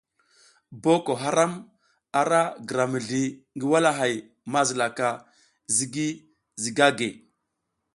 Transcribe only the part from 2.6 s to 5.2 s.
gira mizli ngi walahay mazilaka